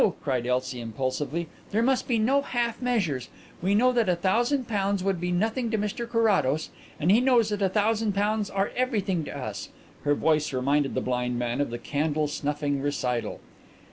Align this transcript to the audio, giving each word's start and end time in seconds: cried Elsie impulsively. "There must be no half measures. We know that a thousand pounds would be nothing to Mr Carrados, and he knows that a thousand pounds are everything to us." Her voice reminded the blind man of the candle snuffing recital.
cried 0.23 0.47
Elsie 0.47 0.81
impulsively. 0.81 1.47
"There 1.69 1.83
must 1.83 2.07
be 2.07 2.17
no 2.17 2.41
half 2.41 2.81
measures. 2.81 3.29
We 3.61 3.75
know 3.75 3.91
that 3.91 4.09
a 4.09 4.15
thousand 4.15 4.67
pounds 4.67 5.03
would 5.03 5.21
be 5.21 5.31
nothing 5.31 5.69
to 5.69 5.77
Mr 5.77 6.09
Carrados, 6.09 6.71
and 6.99 7.11
he 7.11 7.21
knows 7.21 7.49
that 7.49 7.61
a 7.61 7.69
thousand 7.69 8.13
pounds 8.15 8.49
are 8.49 8.71
everything 8.75 9.23
to 9.25 9.37
us." 9.37 9.69
Her 10.03 10.15
voice 10.15 10.53
reminded 10.53 10.95
the 10.95 11.01
blind 11.01 11.37
man 11.37 11.61
of 11.61 11.69
the 11.69 11.77
candle 11.77 12.27
snuffing 12.27 12.81
recital. 12.81 13.41